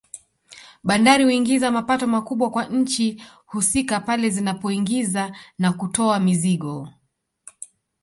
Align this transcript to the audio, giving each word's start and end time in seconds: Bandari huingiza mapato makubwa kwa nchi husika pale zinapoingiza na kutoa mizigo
Bandari 0.83 1.23
huingiza 1.23 1.71
mapato 1.71 2.07
makubwa 2.07 2.49
kwa 2.51 2.65
nchi 2.65 3.23
husika 3.45 3.99
pale 3.99 4.29
zinapoingiza 4.29 5.35
na 5.57 5.73
kutoa 5.73 6.19
mizigo 6.19 6.89